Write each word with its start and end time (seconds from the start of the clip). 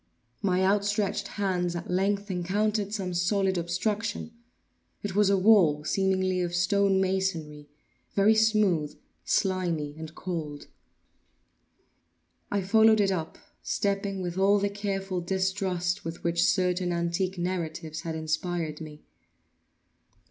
My 0.41 0.63
outstretched 0.65 1.27
hands 1.27 1.75
at 1.75 1.91
length 1.91 2.31
encountered 2.31 2.91
some 2.91 3.13
solid 3.13 3.55
obstruction. 3.55 4.31
It 5.03 5.13
was 5.15 5.29
a 5.29 5.37
wall, 5.37 5.83
seemingly 5.83 6.41
of 6.41 6.55
stone 6.55 6.99
masonry—very 6.99 8.33
smooth, 8.33 8.97
slimy, 9.25 9.93
and 9.99 10.15
cold. 10.15 10.65
I 12.49 12.63
followed 12.63 12.99
it 12.99 13.11
up; 13.11 13.37
stepping 13.61 14.23
with 14.23 14.39
all 14.39 14.57
the 14.57 14.69
careful 14.71 15.21
distrust 15.21 16.03
with 16.03 16.23
which 16.23 16.43
certain 16.45 16.91
antique 16.91 17.37
narratives 17.37 18.01
had 18.01 18.15
inspired 18.15 18.81
me. 18.81 19.03